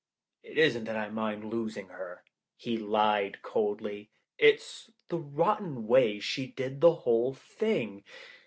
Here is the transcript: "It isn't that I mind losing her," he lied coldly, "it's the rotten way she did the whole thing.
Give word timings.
"It 0.41 0.57
isn't 0.57 0.85
that 0.85 0.95
I 0.95 1.09
mind 1.09 1.45
losing 1.45 1.89
her," 1.89 2.23
he 2.55 2.75
lied 2.75 3.43
coldly, 3.43 4.09
"it's 4.39 4.89
the 5.09 5.19
rotten 5.19 5.85
way 5.85 6.17
she 6.19 6.47
did 6.47 6.81
the 6.81 6.91
whole 7.05 7.35
thing. 7.35 8.03